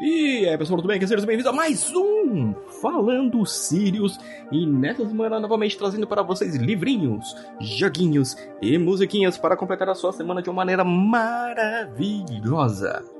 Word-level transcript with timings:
E 0.00 0.46
aí 0.48 0.56
pessoal, 0.56 0.76
tudo 0.78 0.86
bem? 0.86 1.04
Sejam 1.04 1.26
bem-vindos 1.26 1.52
a 1.52 1.52
mais 1.52 1.92
um 1.92 2.54
Falando 2.80 3.44
Sirius 3.44 4.16
E 4.52 4.64
nessa 4.64 5.04
semana 5.04 5.40
novamente 5.40 5.76
trazendo 5.76 6.06
para 6.06 6.22
vocês 6.22 6.54
livrinhos, 6.54 7.34
joguinhos 7.60 8.36
e 8.62 8.78
musiquinhas 8.78 9.36
Para 9.36 9.56
completar 9.56 9.88
a 9.88 9.96
sua 9.96 10.12
semana 10.12 10.40
de 10.40 10.48
uma 10.48 10.54
maneira 10.54 10.84
maravilhosa 10.84 11.98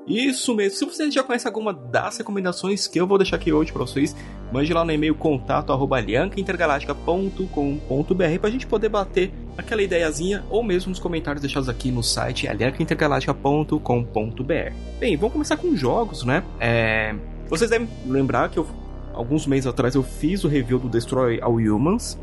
Isso 0.08 0.54
mesmo, 0.54 0.78
se 0.78 0.84
você 0.86 1.10
já 1.10 1.22
conhece 1.22 1.46
alguma 1.46 1.70
das 1.72 2.16
recomendações 2.16 2.86
que 2.86 2.98
eu 2.98 3.06
vou 3.06 3.18
deixar 3.18 3.36
aqui 3.36 3.52
hoje 3.52 3.70
para 3.70 3.82
vocês 3.82 4.16
Mande 4.50 4.72
lá 4.72 4.82
no 4.82 4.90
e-mail 4.90 5.14
contato 5.14 5.70
aliancaintergaláctica.com.br 5.72 8.40
Pra 8.40 8.48
gente 8.48 8.66
poder 8.66 8.88
bater 8.88 9.30
aquela 9.56 9.82
ideiazinha 9.82 10.42
Ou 10.48 10.62
mesmo 10.62 10.88
nos 10.88 10.98
comentários 10.98 11.42
deixados 11.42 11.68
aqui 11.68 11.90
no 11.90 12.02
site 12.02 12.48
aliancaintergaláctica.com.br 12.48 14.72
Bem, 14.98 15.14
vamos 15.16 15.34
começar 15.34 15.58
com 15.58 15.76
jogos, 15.76 16.24
né? 16.24 16.42
É, 16.58 17.14
vocês 17.48 17.68
devem 17.70 17.86
lembrar 18.06 18.48
que 18.48 18.58
eu, 18.58 18.66
alguns 19.12 19.46
meses 19.46 19.66
atrás 19.66 19.94
eu 19.94 20.02
fiz 20.02 20.42
o 20.42 20.48
review 20.48 20.78
do 20.78 20.88
Destroy 20.88 21.38
All 21.42 21.56
Humans 21.56 22.18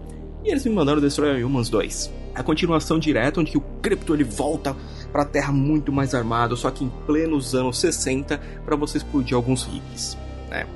e 0.46 0.52
eles 0.52 0.64
me 0.64 0.72
mandaram 0.72 1.02
Destroy 1.02 1.44
Humans 1.44 1.70
2. 1.70 2.14
A 2.36 2.44
continuação 2.44 3.00
direta, 3.00 3.40
onde 3.40 3.58
o 3.58 3.62
Crypto 3.82 4.14
ele 4.14 4.24
volta 4.24 4.76
para 5.12 5.24
a 5.24 5.26
Terra 5.26 5.52
muito 5.52 5.92
mais 5.92 6.14
armado, 6.14 6.56
só 6.56 6.70
que 6.70 6.84
em 6.84 6.90
plenos 7.06 7.56
anos 7.56 7.80
60, 7.80 8.40
para 8.64 8.76
você 8.76 8.98
explodir 8.98 9.36
alguns 9.36 9.64
hippies. 9.64 10.16
Né? 10.50 10.68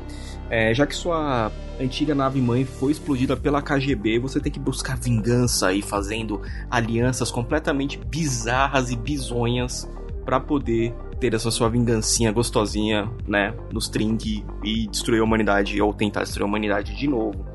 É, 0.49 0.73
já 0.73 0.87
que 0.87 0.95
sua 0.95 1.51
antiga 1.79 2.15
nave 2.15 2.41
mãe 2.41 2.65
foi 2.65 2.91
explodida 2.91 3.37
pela 3.37 3.61
KGB, 3.61 4.17
você 4.17 4.39
tem 4.39 4.51
que 4.51 4.59
buscar 4.59 4.97
vingança 4.97 5.67
aí, 5.67 5.81
fazendo 5.81 6.41
alianças 6.71 7.29
completamente 7.29 7.97
bizarras 7.97 8.89
e 8.89 8.95
bizonhas 8.95 9.87
para 10.25 10.39
poder 10.39 10.93
ter 11.19 11.33
essa 11.33 11.51
sua 11.51 11.69
vingancinha 11.69 12.31
gostosinha, 12.31 13.11
né, 13.27 13.53
nos 13.71 13.89
trinque 13.89 14.43
e 14.63 14.87
destruir 14.87 15.19
a 15.19 15.23
humanidade 15.23 15.79
ou 15.81 15.93
tentar 15.93 16.23
destruir 16.23 16.43
a 16.43 16.47
humanidade 16.47 16.95
de 16.95 17.07
novo. 17.07 17.45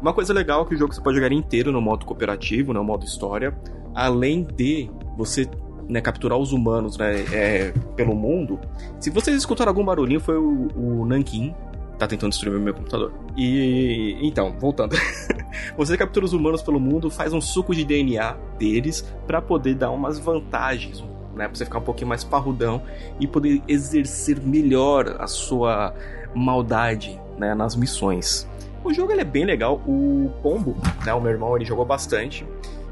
Uma 0.00 0.12
coisa 0.12 0.32
legal 0.32 0.62
é 0.62 0.64
que 0.66 0.74
o 0.74 0.78
jogo 0.78 0.94
você 0.94 1.00
pode 1.00 1.16
jogar 1.16 1.32
inteiro 1.32 1.72
no 1.72 1.80
modo 1.80 2.06
cooperativo, 2.06 2.72
no 2.72 2.84
modo 2.84 3.04
história, 3.04 3.56
além 3.94 4.44
de 4.44 4.90
você 5.16 5.48
né, 5.88 6.00
capturar 6.00 6.38
os 6.38 6.52
humanos 6.52 6.96
né, 6.96 7.24
é, 7.32 7.72
pelo 7.96 8.14
mundo. 8.14 8.60
Se 9.00 9.10
vocês 9.10 9.36
escutaram 9.36 9.70
algum 9.70 9.84
barulhinho, 9.84 10.20
foi 10.20 10.36
o, 10.36 10.68
o 10.76 11.04
Nankin 11.04 11.54
tá 11.98 12.06
tentando 12.06 12.30
destruir 12.30 12.58
meu 12.60 12.72
computador. 12.72 13.12
E 13.36 14.16
então, 14.22 14.54
voltando. 14.58 14.96
você 15.76 15.96
captura 15.96 16.24
os 16.24 16.32
humanos 16.32 16.62
pelo 16.62 16.78
mundo, 16.78 17.10
faz 17.10 17.32
um 17.32 17.40
suco 17.40 17.74
de 17.74 17.84
DNA 17.84 18.36
deles 18.56 19.04
para 19.26 19.42
poder 19.42 19.74
dar 19.74 19.90
umas 19.90 20.18
vantagens, 20.18 21.02
né? 21.34 21.48
Pra 21.48 21.56
você 21.56 21.64
ficar 21.64 21.78
um 21.78 21.82
pouquinho 21.82 22.08
mais 22.08 22.22
parrudão 22.22 22.82
e 23.18 23.26
poder 23.26 23.60
exercer 23.66 24.40
melhor 24.40 25.16
a 25.18 25.26
sua 25.26 25.92
maldade, 26.34 27.20
né? 27.36 27.54
Nas 27.54 27.74
missões. 27.74 28.48
O 28.84 28.92
jogo 28.92 29.12
ele 29.12 29.20
é 29.20 29.24
bem 29.24 29.44
legal. 29.44 29.80
O 29.86 30.30
Pombo, 30.42 30.76
né? 31.04 31.12
O 31.12 31.20
meu 31.20 31.30
irmão, 31.30 31.56
ele 31.56 31.64
jogou 31.64 31.84
bastante. 31.84 32.46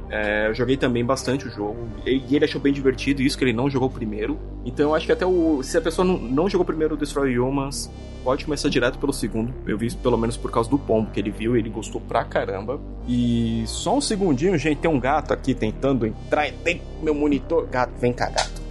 É, 0.08 0.46
eu 0.48 0.54
joguei 0.54 0.76
também 0.76 1.04
bastante 1.04 1.48
o 1.48 1.50
jogo 1.50 1.88
e 2.04 2.36
ele 2.36 2.44
achou 2.44 2.60
bem 2.60 2.72
divertido 2.72 3.22
isso 3.22 3.36
que 3.36 3.42
ele 3.42 3.52
não 3.52 3.68
jogou 3.68 3.90
primeiro. 3.90 4.38
Então 4.64 4.90
eu 4.90 4.94
acho 4.94 5.04
que 5.04 5.12
até 5.12 5.26
o 5.26 5.62
se 5.64 5.76
a 5.76 5.80
pessoa 5.80 6.06
não, 6.06 6.16
não 6.16 6.48
jogou 6.48 6.64
primeiro 6.64 6.94
o 6.94 6.96
Destroy 6.96 7.38
Humans, 7.38 7.90
pode 8.22 8.44
começar 8.44 8.68
direto 8.68 8.98
pelo 8.98 9.12
segundo. 9.12 9.52
Eu 9.66 9.76
vi 9.76 9.92
pelo 9.96 10.16
menos 10.16 10.36
por 10.36 10.50
causa 10.50 10.70
do 10.70 10.78
pombo 10.78 11.10
que 11.10 11.18
ele 11.18 11.30
viu, 11.30 11.56
ele 11.56 11.68
gostou 11.68 12.00
pra 12.00 12.24
caramba. 12.24 12.80
E 13.08 13.64
só 13.66 13.96
um 13.96 14.00
segundinho, 14.00 14.56
gente, 14.56 14.78
tem 14.78 14.90
um 14.90 15.00
gato 15.00 15.32
aqui 15.32 15.54
tentando 15.54 16.06
entrar 16.06 16.50
do 16.50 17.04
meu 17.04 17.14
monitor. 17.14 17.66
Gato, 17.66 17.92
vem 17.98 18.12
cá, 18.12 18.30
gato. 18.30 18.62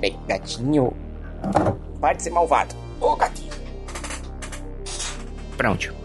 Ei, 0.00 0.16
gatinho. 0.28 0.92
Pare 2.00 2.16
de 2.16 2.22
ser 2.22 2.30
malvado. 2.30 2.74
Ô, 3.00 3.16
gatinho. 3.16 3.52
Pronto. 5.56 6.03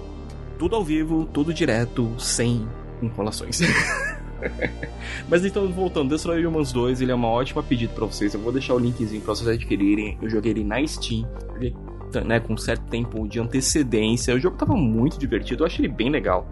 Tudo 0.60 0.76
ao 0.76 0.84
vivo, 0.84 1.26
tudo 1.26 1.54
direto, 1.54 2.14
sem 2.20 2.68
enrolações. 3.02 3.62
Mas 5.30 5.46
então, 5.46 5.72
voltando, 5.72 6.10
Destroy 6.10 6.46
Humans 6.46 6.74
2, 6.74 7.00
ele 7.00 7.14
é 7.14 7.16
uma 7.16 7.30
ótima 7.30 7.64
pedida 7.64 7.94
para 7.94 8.06
vocês. 8.06 8.34
Eu 8.34 8.42
vou 8.42 8.52
deixar 8.52 8.74
o 8.74 8.78
linkzinho 8.78 9.22
pra 9.22 9.34
vocês 9.34 9.48
adquirirem. 9.48 10.18
Eu 10.22 10.30
joguei 10.30 10.52
ele 10.52 10.66
na 10.66 10.86
Steam, 10.86 11.26
né, 12.26 12.42
com 12.42 12.58
certo 12.58 12.84
tempo 12.88 13.26
de 13.26 13.40
antecedência. 13.40 14.36
O 14.36 14.40
jogo 14.40 14.58
tava 14.58 14.76
muito 14.76 15.18
divertido, 15.18 15.64
eu 15.64 15.68
achei 15.68 15.86
ele 15.86 15.94
bem 15.94 16.10
legal. 16.10 16.46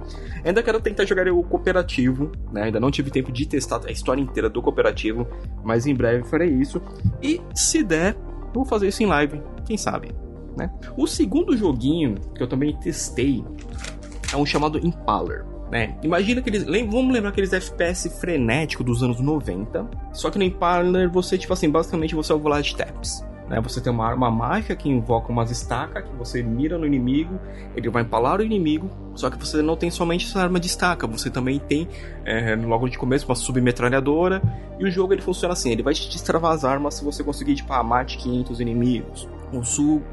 Ainda 0.43 0.63
quero 0.63 0.79
tentar 0.79 1.05
jogar 1.05 1.27
o 1.27 1.43
cooperativo, 1.43 2.31
né? 2.51 2.63
Ainda 2.63 2.79
não 2.79 2.89
tive 2.89 3.11
tempo 3.11 3.29
de 3.29 3.45
testar 3.45 3.81
a 3.85 3.91
história 3.91 4.21
inteira 4.21 4.49
do 4.49 4.61
cooperativo, 4.61 5.27
mas 5.65 5.85
em 5.85 5.93
breve 5.93 6.23
farei 6.23 6.49
isso. 6.49 6.81
E 7.21 7.41
se 7.53 7.83
der, 7.83 8.15
vou 8.53 8.63
fazer 8.63 8.87
isso 8.87 9.03
em 9.03 9.05
live, 9.05 9.41
quem 9.65 9.77
sabe, 9.77 10.11
né? 10.55 10.71
O 10.95 11.07
segundo 11.07 11.57
joguinho 11.57 12.15
que 12.35 12.41
eu 12.41 12.47
também 12.47 12.73
testei 12.79 13.43
é 14.33 14.37
um 14.37 14.45
chamado 14.45 14.77
Impaler 14.85 15.45
né? 15.69 15.95
Imagina 16.01 16.39
aqueles. 16.39 16.63
Vamos 16.63 17.13
lembrar 17.13 17.29
aqueles 17.29 17.51
FPS 17.51 18.09
frenéticos 18.19 18.85
dos 18.85 19.03
anos 19.03 19.19
90. 19.19 19.85
Só 20.13 20.29
que 20.29 20.37
no 20.37 20.43
Impaler 20.43 21.09
você, 21.09 21.37
tipo 21.37 21.53
assim, 21.53 21.69
basicamente 21.69 22.15
você 22.15 22.31
é 22.31 22.35
o 22.35 22.39
Vlad 22.39 22.71
Taps. 22.73 23.25
Né? 23.49 23.61
Você 23.61 23.79
tem 23.79 23.91
uma 23.91 24.05
arma 24.05 24.29
mágica 24.29 24.75
que 24.75 24.89
invoca 24.89 25.31
umas 25.31 25.51
estacas 25.51 26.03
que 26.03 26.15
você 26.17 26.43
mira 26.43 26.77
no 26.77 26.85
inimigo, 26.85 27.39
ele 27.75 27.89
vai 27.89 28.03
empalar 28.03 28.39
o 28.39 28.43
inimigo. 28.43 28.89
Só 29.15 29.29
que 29.29 29.37
você 29.37 29.61
não 29.61 29.75
tem 29.75 29.89
somente 29.89 30.25
essa 30.25 30.41
arma 30.41 30.59
de 30.59 30.67
estaca, 30.67 31.07
você 31.07 31.29
também 31.29 31.57
tem, 31.57 31.87
é, 32.25 32.55
logo 32.55 32.87
de 32.87 32.97
começo, 32.97 33.25
uma 33.25 33.35
submetralhadora. 33.35 34.41
E 34.79 34.85
o 34.85 34.91
jogo 34.91 35.13
ele 35.13 35.21
funciona 35.21 35.53
assim: 35.53 35.71
ele 35.71 35.83
vai 35.83 35.93
te 35.93 36.09
destravar 36.09 36.53
as 36.53 36.63
armas 36.63 36.95
se 36.95 37.03
você 37.03 37.23
conseguir, 37.23 37.55
tipo, 37.55 37.71
ah, 37.73 37.83
mate 37.83 38.17
500 38.17 38.59
inimigos. 38.59 39.27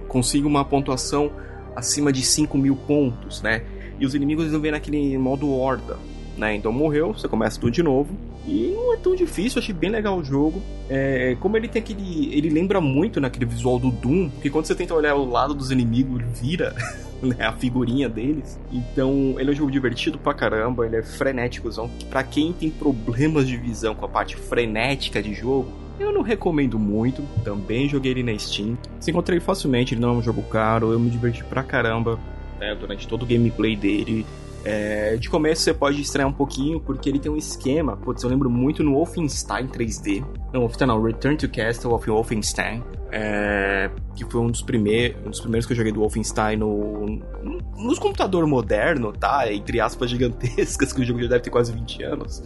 Consiga 0.08 0.46
uma 0.46 0.64
pontuação 0.64 1.30
acima 1.74 2.12
de 2.12 2.22
5 2.22 2.56
mil 2.56 2.76
pontos, 2.76 3.42
né? 3.42 3.62
E 3.98 4.06
os 4.06 4.14
inimigos 4.14 4.50
vão 4.50 4.60
ver 4.60 4.72
naquele 4.72 5.16
modo 5.18 5.50
horda, 5.50 5.96
né? 6.36 6.54
Então 6.54 6.72
morreu, 6.72 7.12
você 7.12 7.28
começa 7.28 7.60
tudo 7.60 7.72
de 7.72 7.82
novo. 7.82 8.14
E 8.46 8.72
não 8.74 8.92
é 8.92 8.96
tão 8.98 9.14
difícil, 9.14 9.58
achei 9.58 9.74
bem 9.74 9.90
legal 9.90 10.18
o 10.18 10.24
jogo. 10.24 10.60
É, 10.88 11.36
como 11.40 11.56
ele 11.56 11.66
tem 11.66 11.80
aquele. 11.80 12.34
Ele 12.34 12.50
lembra 12.50 12.80
muito 12.80 13.20
naquele 13.20 13.46
visual 13.46 13.78
do 13.78 13.90
Doom, 13.90 14.28
que 14.42 14.50
quando 14.50 14.66
você 14.66 14.74
tenta 14.74 14.94
olhar 14.94 15.14
o 15.14 15.28
lado 15.28 15.54
dos 15.54 15.70
inimigos, 15.70 16.20
ele 16.20 16.28
vira 16.30 16.74
né, 17.22 17.36
a 17.46 17.52
figurinha 17.52 18.08
deles. 18.08 18.58
Então, 18.70 19.36
ele 19.38 19.50
é 19.50 19.52
um 19.52 19.56
jogo 19.56 19.70
divertido 19.70 20.18
pra 20.18 20.34
caramba, 20.34 20.84
ele 20.84 20.96
é 20.96 21.02
frenéticozão. 21.02 21.90
Pra 22.10 22.22
quem 22.22 22.52
tem 22.52 22.70
problemas 22.70 23.48
de 23.48 23.56
visão 23.56 23.94
com 23.94 24.04
a 24.04 24.08
parte 24.08 24.36
frenética 24.36 25.22
de 25.22 25.32
jogo, 25.32 25.68
eu 25.98 26.12
não 26.12 26.22
recomendo 26.22 26.78
muito, 26.78 27.22
também 27.44 27.88
joguei 27.88 28.10
ele 28.10 28.22
na 28.22 28.36
Steam. 28.38 28.76
Se 29.00 29.10
encontrei 29.10 29.40
facilmente, 29.40 29.94
ele 29.94 30.00
não 30.00 30.10
é 30.10 30.12
um 30.12 30.22
jogo 30.22 30.42
caro, 30.42 30.92
eu 30.92 30.98
me 30.98 31.08
diverti 31.08 31.44
pra 31.44 31.62
caramba 31.62 32.18
né, 32.58 32.74
durante 32.74 33.06
todo 33.06 33.22
o 33.22 33.26
gameplay 33.26 33.76
dele. 33.76 34.26
É, 34.64 35.16
de 35.16 35.28
começo 35.28 35.62
você 35.62 35.74
pode 35.74 36.00
estranhar 36.00 36.28
um 36.28 36.32
pouquinho, 36.32 36.80
porque 36.80 37.08
ele 37.08 37.18
tem 37.18 37.30
um 37.30 37.36
esquema, 37.36 37.96
putz, 37.98 38.22
eu 38.22 38.30
lembro 38.30 38.48
muito 38.48 38.82
no 38.82 38.94
Wolfenstein 38.94 39.66
3D. 39.66 40.24
Não, 40.52 40.60
Wolfenstein 40.60 40.88
não, 40.88 41.02
Return 41.02 41.36
to 41.36 41.48
Castle 41.50 41.92
of 41.92 42.08
Wolfenstein. 42.08 42.82
É, 43.16 43.88
que 44.16 44.24
foi 44.24 44.40
um 44.40 44.50
dos, 44.50 44.60
primeiros, 44.60 45.24
um 45.24 45.30
dos 45.30 45.38
primeiros 45.38 45.66
que 45.66 45.72
eu 45.72 45.76
joguei 45.76 45.92
do 45.92 46.00
Wolfenstein 46.00 46.56
no, 46.56 47.06
no, 47.06 47.58
nos 47.76 47.96
computador 47.96 48.44
moderno, 48.44 49.12
tá? 49.12 49.52
Entre 49.52 49.80
aspas 49.80 50.10
gigantescas, 50.10 50.90
que 50.92 51.00
o 51.00 51.04
jogo 51.04 51.22
já 51.22 51.28
deve 51.28 51.44
ter 51.44 51.50
quase 51.50 51.72
20 51.72 52.02
anos. 52.02 52.42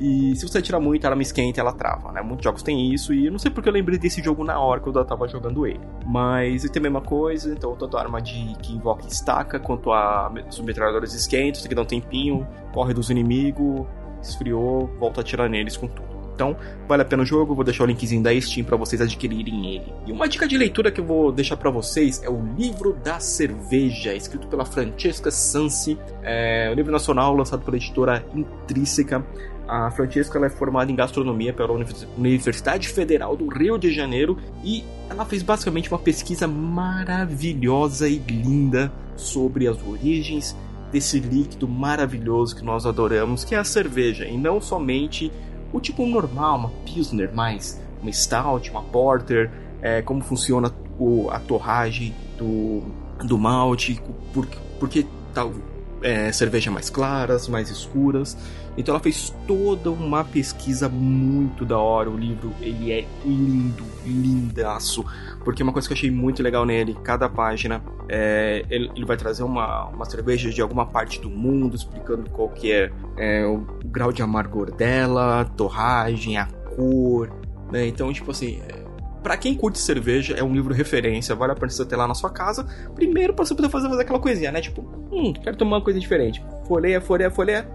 E 0.00 0.34
se 0.34 0.42
você 0.44 0.60
tirar 0.60 0.80
muito, 0.80 1.06
ela 1.06 1.14
me 1.14 1.22
esquenta 1.22 1.60
e 1.60 1.60
ela 1.60 1.72
trava, 1.72 2.10
né? 2.10 2.20
Muitos 2.20 2.42
jogos 2.42 2.64
têm 2.64 2.92
isso, 2.92 3.14
e 3.14 3.26
eu 3.26 3.30
não 3.30 3.38
sei 3.38 3.48
porque 3.48 3.68
eu 3.68 3.72
lembrei 3.72 3.96
desse 3.96 4.20
jogo 4.20 4.42
na 4.42 4.58
hora 4.58 4.80
que 4.80 4.88
eu 4.88 5.04
tava 5.04 5.28
jogando 5.28 5.64
ele. 5.64 5.80
Mas 6.04 6.64
ele 6.64 6.72
tem 6.72 6.80
a 6.80 6.82
mesma 6.82 7.00
coisa, 7.00 7.52
então 7.52 7.76
tanto 7.76 7.96
a 7.96 8.00
arma 8.00 8.20
de, 8.20 8.56
que 8.60 8.72
invoca 8.74 9.06
estaca, 9.06 9.60
quanto 9.60 9.92
a 9.92 10.32
submetralhadoras 10.50 11.14
esquentam, 11.14 11.60
tem 11.60 11.68
que 11.68 11.76
dar 11.76 11.82
um 11.82 11.84
tempinho, 11.84 12.44
corre 12.72 12.92
dos 12.92 13.08
inimigos, 13.08 13.86
esfriou, 14.20 14.90
volta 14.98 15.20
a 15.20 15.22
atirar 15.22 15.48
neles 15.48 15.76
com 15.76 15.86
tudo. 15.86 16.07
Então, 16.38 16.56
vale 16.86 17.02
a 17.02 17.04
pena 17.04 17.24
o 17.24 17.26
jogo, 17.26 17.52
vou 17.52 17.64
deixar 17.64 17.82
o 17.82 17.86
linkzinho 17.88 18.22
da 18.22 18.40
Steam 18.40 18.64
para 18.64 18.76
vocês 18.76 19.02
adquirirem 19.02 19.74
ele. 19.74 19.92
E 20.06 20.12
uma 20.12 20.28
dica 20.28 20.46
de 20.46 20.56
leitura 20.56 20.92
que 20.92 21.00
eu 21.00 21.04
vou 21.04 21.32
deixar 21.32 21.56
para 21.56 21.68
vocês 21.68 22.22
é 22.22 22.30
o 22.30 22.40
Livro 22.56 22.92
da 22.92 23.18
Cerveja, 23.18 24.14
escrito 24.14 24.46
pela 24.46 24.64
Francesca 24.64 25.32
Sansi, 25.32 25.98
é 26.22 26.70
um 26.70 26.74
livro 26.74 26.92
nacional 26.92 27.34
lançado 27.34 27.64
pela 27.64 27.76
editora 27.76 28.24
Intrínseca. 28.32 29.26
A 29.66 29.90
Francesca 29.90 30.38
é 30.46 30.48
formada 30.48 30.92
em 30.92 30.94
gastronomia 30.94 31.52
pela 31.52 31.72
Universidade 32.16 32.86
Federal 32.86 33.36
do 33.36 33.48
Rio 33.48 33.76
de 33.76 33.92
Janeiro 33.92 34.38
e 34.62 34.84
ela 35.10 35.24
fez 35.24 35.42
basicamente 35.42 35.90
uma 35.90 35.98
pesquisa 35.98 36.46
maravilhosa 36.46 38.08
e 38.08 38.18
linda 38.18 38.92
sobre 39.16 39.66
as 39.66 39.76
origens 39.84 40.56
desse 40.92 41.18
líquido 41.18 41.66
maravilhoso 41.66 42.54
que 42.54 42.64
nós 42.64 42.86
adoramos, 42.86 43.44
que 43.44 43.56
é 43.56 43.58
a 43.58 43.64
cerveja, 43.64 44.24
e 44.24 44.38
não 44.38 44.60
somente 44.60 45.32
o 45.72 45.80
tipo 45.80 46.06
normal, 46.06 46.58
uma 46.58 46.70
Pilsner 46.84 47.34
mais 47.34 47.80
uma 48.02 48.12
Stout, 48.12 48.70
uma 48.70 48.82
Porter, 48.82 49.50
é, 49.82 50.02
como 50.02 50.22
funciona 50.22 50.72
o, 50.98 51.28
a 51.30 51.38
torragem 51.38 52.14
do, 52.36 52.82
do 53.24 53.38
malte, 53.38 54.00
por, 54.32 54.46
porque 54.78 55.06
tal, 55.34 55.52
é, 56.02 56.30
cerveja 56.32 56.70
mais 56.70 56.90
claras, 56.90 57.48
mais 57.48 57.70
escuras. 57.70 58.36
Então 58.76 58.94
ela 58.94 59.02
fez 59.02 59.34
toda 59.46 59.90
uma 59.90 60.22
pesquisa 60.22 60.88
muito 60.88 61.64
da 61.64 61.78
hora. 61.78 62.08
O 62.08 62.16
livro 62.16 62.52
ele 62.60 62.92
é 62.92 63.04
lindo, 63.24 63.84
lindaço. 64.06 65.04
Porque 65.44 65.62
uma 65.62 65.72
coisa 65.72 65.88
que 65.88 65.92
eu 65.92 65.96
achei 65.96 66.10
muito 66.10 66.42
legal 66.42 66.64
nele, 66.64 66.96
cada 67.02 67.28
página 67.28 67.82
é, 68.08 68.64
ele, 68.70 68.90
ele, 68.96 69.04
vai 69.04 69.16
trazer 69.16 69.42
uma, 69.42 69.86
uma 69.88 70.04
cerveja 70.04 70.50
de 70.50 70.62
alguma 70.62 70.86
parte 70.86 71.20
do 71.20 71.28
mundo, 71.28 71.76
explicando 71.76 72.30
qual 72.30 72.48
que 72.48 72.72
é, 72.72 72.90
é 73.16 73.46
o, 73.46 73.66
grau 73.84 74.12
de 74.12 74.22
amargor 74.22 74.70
dela, 74.74 75.40
a 75.40 75.44
torragem, 75.44 76.38
a 76.38 76.46
cor. 76.46 77.30
Né? 77.70 77.86
Então, 77.86 78.12
tipo 78.12 78.30
assim, 78.30 78.62
é, 78.66 78.84
para 79.22 79.36
quem 79.36 79.54
curte 79.54 79.78
cerveja, 79.78 80.34
é 80.34 80.42
um 80.42 80.52
livro 80.52 80.72
referência, 80.72 81.34
vale 81.34 81.52
a 81.52 81.54
pena 81.54 81.68
você 81.68 81.84
ter 81.84 81.96
lá 81.96 82.08
na 82.08 82.14
sua 82.14 82.30
casa. 82.30 82.66
Primeiro, 82.94 83.34
para 83.34 83.44
você 83.44 83.54
poder 83.54 83.68
fazer, 83.68 83.88
fazer 83.88 84.02
aquela 84.02 84.18
coisinha, 84.18 84.50
né? 84.50 84.60
Tipo, 84.60 84.82
hum, 85.12 85.32
quero 85.32 85.56
tomar 85.56 85.76
uma 85.76 85.84
coisa 85.84 86.00
diferente. 86.00 86.42
Folheia, 86.66 87.00
folheia, 87.00 87.30
folheia. 87.30 87.68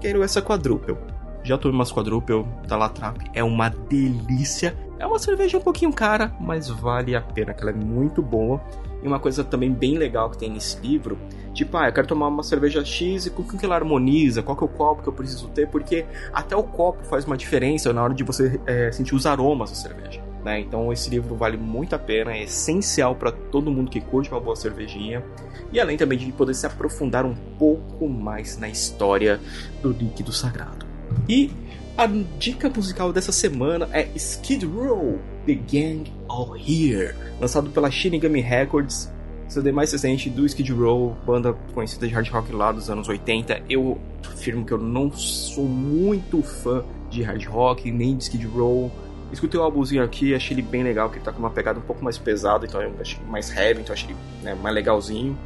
Quero 0.00 0.22
essa 0.22 0.40
quadruple. 0.40 0.96
Já 1.42 1.58
tomei 1.58 1.76
umas 1.76 1.92
quadruple 1.92 2.46
da 2.66 2.76
Latrap. 2.76 3.18
É 3.34 3.44
uma 3.44 3.68
delícia. 3.68 4.74
É 4.98 5.06
uma 5.06 5.18
cerveja 5.18 5.58
um 5.58 5.60
pouquinho 5.60 5.92
cara, 5.92 6.34
mas 6.40 6.68
vale 6.68 7.14
a 7.14 7.20
pena, 7.20 7.52
que 7.52 7.60
ela 7.60 7.70
é 7.70 7.74
muito 7.74 8.22
boa. 8.22 8.60
E 9.04 9.06
uma 9.06 9.20
coisa 9.20 9.44
também 9.44 9.70
bem 9.70 9.98
legal 9.98 10.30
que 10.30 10.38
tem 10.38 10.50
nesse 10.50 10.80
livro, 10.80 11.18
tipo, 11.52 11.76
ah, 11.76 11.88
eu 11.88 11.92
quero 11.92 12.06
tomar 12.06 12.28
uma 12.28 12.42
cerveja 12.42 12.82
X 12.82 13.26
e 13.26 13.30
com 13.30 13.44
que 13.44 13.64
ela 13.64 13.74
harmoniza, 13.74 14.42
qual 14.42 14.56
que 14.56 14.64
é 14.64 14.66
o 14.66 14.68
copo 14.68 15.02
que 15.02 15.08
eu 15.08 15.12
preciso 15.12 15.48
ter, 15.48 15.68
porque 15.68 16.06
até 16.32 16.56
o 16.56 16.62
copo 16.62 17.04
faz 17.04 17.26
uma 17.26 17.36
diferença 17.36 17.92
na 17.92 18.02
hora 18.02 18.14
de 18.14 18.24
você 18.24 18.58
é, 18.66 18.90
sentir 18.90 19.14
os 19.14 19.26
aromas 19.26 19.70
da 19.70 19.76
cerveja. 19.76 20.24
Né? 20.44 20.60
Então 20.60 20.92
esse 20.92 21.08
livro 21.08 21.34
vale 21.34 21.56
muito 21.56 21.94
a 21.94 21.98
pena, 21.98 22.32
é 22.32 22.42
essencial 22.42 23.14
para 23.14 23.32
todo 23.32 23.70
mundo 23.70 23.90
que 23.90 24.00
curte 24.00 24.30
uma 24.30 24.40
boa 24.40 24.56
cervejinha. 24.56 25.24
E 25.72 25.80
além 25.80 25.96
também 25.96 26.18
de 26.18 26.30
poder 26.32 26.54
se 26.54 26.66
aprofundar 26.66 27.24
um 27.24 27.34
pouco 27.58 28.08
mais 28.08 28.58
na 28.58 28.68
história 28.68 29.40
do 29.82 29.90
líquido 29.90 30.32
sagrado. 30.32 30.86
E 31.28 31.50
a 31.96 32.06
dica 32.06 32.68
musical 32.68 33.12
dessa 33.12 33.32
semana 33.32 33.88
é 33.92 34.08
Skid 34.14 34.66
Row, 34.66 35.18
The 35.46 35.54
Gang 35.54 36.12
All 36.34 36.56
Here, 36.56 37.14
lançado 37.40 37.70
pela 37.70 37.88
Shinigami 37.88 38.40
Records, 38.40 39.08
CD 39.48 39.70
mais 39.70 39.92
recente 39.92 40.28
do 40.28 40.44
Skid 40.44 40.72
Row, 40.72 41.16
banda 41.24 41.52
conhecida 41.72 42.08
de 42.08 42.12
hard 42.12 42.28
rock 42.28 42.52
lá 42.52 42.72
dos 42.72 42.90
anos 42.90 43.08
80. 43.08 43.62
Eu 43.70 43.98
afirmo 44.26 44.64
que 44.64 44.72
eu 44.72 44.78
não 44.78 45.12
sou 45.12 45.64
muito 45.64 46.42
fã 46.42 46.84
de 47.08 47.22
hard 47.22 47.44
rock, 47.46 47.88
nem 47.92 48.16
de 48.16 48.24
Skid 48.24 48.46
Row, 48.46 48.90
Escutei 49.32 49.58
o 49.58 49.64
álbumzinho 49.64 50.02
aqui, 50.04 50.32
achei 50.32 50.54
ele 50.54 50.62
bem 50.62 50.84
legal, 50.84 51.10
que 51.10 51.16
ele 51.16 51.24
tá 51.24 51.32
com 51.32 51.40
uma 51.40 51.50
pegada 51.50 51.78
um 51.78 51.82
pouco 51.82 52.04
mais 52.04 52.16
pesada, 52.16 52.66
então 52.66 52.80
eu 52.80 52.94
achei 53.00 53.18
mais 53.28 53.50
heavy, 53.50 53.80
então 53.80 53.92
achei 53.92 54.10
ele 54.10 54.16
né, 54.44 54.54
mais 54.54 54.72
legalzinho. 54.72 55.36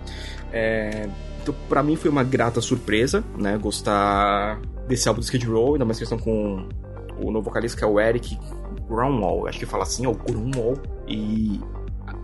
É, 0.53 1.09
então, 1.41 1.55
pra 1.71 1.83
mim 1.83 1.97
foi 1.97 2.11
uma 2.11 2.23
grata 2.23 2.61
surpresa, 2.61 3.25
né, 3.39 3.57
gostar 3.57 4.61
desse 4.87 5.09
álbum 5.09 5.21
do 5.21 5.25
Skid 5.25 5.47
Row, 5.47 5.73
ainda 5.73 5.87
mais 5.87 5.99
questão 5.99 6.19
com 6.19 6.69
o 7.19 7.31
novo 7.31 7.45
vocalista 7.45 7.79
que 7.79 7.85
é 7.85 7.87
o 7.87 7.99
Eric 7.99 8.39
Grunwald, 8.89 9.49
acho 9.49 9.59
que 9.59 9.67
fala 9.67 9.83
assim, 9.83 10.05
é 10.05 10.09
o 10.09 10.15
Grunwald, 10.15 10.81
e 11.07 11.61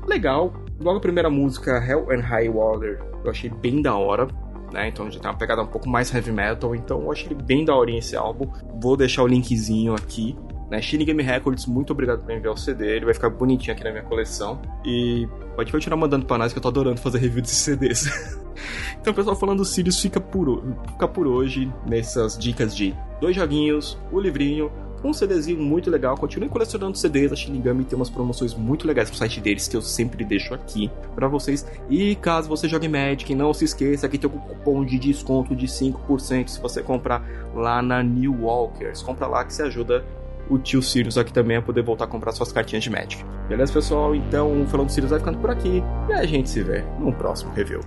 legal. 0.07 0.53
Logo 0.81 0.99
a 0.99 1.01
primeira 1.01 1.31
música, 1.31 1.83
Hell 1.85 2.11
and 2.11 2.21
High 2.21 2.49
Water, 2.49 3.01
eu 3.25 3.31
achei 3.31 3.49
bem 3.49 3.81
da 3.81 3.95
hora, 3.97 4.27
né? 4.73 4.89
Então 4.89 5.11
já 5.11 5.21
tem 5.21 5.31
uma 5.31 5.37
pegada 5.37 5.63
um 5.63 5.67
pouco 5.67 5.89
mais 5.89 6.13
heavy 6.13 6.33
metal, 6.33 6.75
então 6.75 7.03
eu 7.03 7.13
achei 7.13 7.35
bem 7.35 7.65
da 7.65 7.75
hora 7.75 7.91
esse 7.91 8.17
álbum. 8.17 8.51
Vou 8.81 8.97
deixar 8.97 9.23
o 9.23 9.27
linkzinho 9.27 9.95
aqui 9.95 10.37
né? 10.75 10.81
Shinigami 10.81 11.23
Records, 11.23 11.67
muito 11.67 11.93
obrigado 11.93 12.23
por 12.23 12.33
enviar 12.33 12.53
o 12.53 12.57
CD, 12.57 12.97
ele 12.97 13.05
vai 13.05 13.15
ficar 13.15 13.31
bonitinho 13.31 13.73
aqui 13.73 13.85
na 13.85 13.91
minha 13.91 14.03
coleção. 14.03 14.61
E 14.85 15.29
pode 15.55 15.71
continuar 15.71 15.97
mandando 15.97 16.27
pra 16.27 16.39
nós 16.39 16.53
que 16.53 16.59
eu 16.59 16.63
tô 16.63 16.69
adorando 16.69 17.01
fazer 17.01 17.19
review 17.19 17.43
desses 17.43 17.59
CDs. 17.59 18.39
então, 19.01 19.15
pessoal, 19.15 19.37
falando 19.37 19.59
do 19.59 19.65
Sirius, 19.65 20.01
fica 20.01 20.21
por, 20.21 20.63
fica 20.91 21.07
por 21.07 21.27
hoje 21.27 21.73
nessas 21.87 22.39
dicas 22.39 22.75
de 22.75 22.95
dois 23.21 23.37
joguinhos, 23.37 23.99
o 24.11 24.19
livrinho, 24.19 24.71
um 25.11 25.13
CDzinho 25.13 25.61
muito 25.61 25.91
legal. 25.91 26.17
Continue 26.17 26.49
colecionando 26.49 26.97
CDs. 26.97 27.33
A 27.33 27.37
Shinigami 27.37 27.85
tem 27.85 27.97
umas 27.97 28.11
promoções 28.11 28.55
muito 28.55 28.87
legais 28.87 29.11
no 29.11 29.17
site 29.17 29.41
deles 29.41 29.69
que 29.69 29.77
eu 29.77 29.83
sempre 29.83 30.25
deixo 30.25 30.55
aqui 30.55 30.91
para 31.15 31.29
vocês. 31.29 31.67
E 31.89 32.15
caso 32.17 32.49
você 32.49 32.69
jogue 32.69 32.89
Magic, 32.89 33.35
não 33.35 33.53
se 33.53 33.65
esqueça 33.65 34.09
que 34.09 34.19
tem 34.19 34.31
um 34.31 34.39
cupom 34.39 34.85
de 34.85 34.99
desconto 34.99 35.55
de 35.55 35.67
5% 35.67 36.49
se 36.49 36.61
você 36.61 36.83
comprar 36.83 37.23
lá 37.55 37.83
na 37.83 38.03
New 38.03 38.43
Walkers. 38.43 39.03
Compra 39.03 39.27
lá 39.27 39.45
que 39.45 39.53
se 39.53 39.63
ajuda 39.63 40.05
o 40.49 40.59
tio 40.59 40.83
Sirius 40.83 41.17
aqui 41.17 41.33
também 41.33 41.57
a 41.57 41.63
poder 41.63 41.83
voltar 41.83 42.05
a 42.05 42.09
comprar 42.09 42.33
suas 42.33 42.53
cartinhas 42.53 42.85
de 42.85 42.91
Magic. 42.91 43.25
Beleza, 43.49 43.73
pessoal? 43.73 44.15
Então, 44.15 44.67
falando 44.69 44.89
do 44.89 44.93
Sirius 44.93 45.11
vai 45.11 45.19
ficando 45.19 45.39
por 45.39 45.51
aqui 45.51 45.83
e 46.09 46.13
a 46.13 46.25
gente 46.27 46.51
se 46.51 46.63
vê 46.63 46.83
no 46.99 47.13
próximo 47.13 47.53
review. 47.53 47.81